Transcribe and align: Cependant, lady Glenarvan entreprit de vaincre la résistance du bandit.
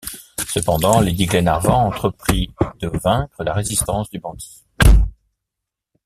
Cependant, 0.51 0.99
lady 0.99 1.27
Glenarvan 1.27 1.85
entreprit 1.85 2.49
de 2.79 2.87
vaincre 2.87 3.43
la 3.43 3.53
résistance 3.53 4.09
du 4.09 4.17
bandit. 4.17 4.65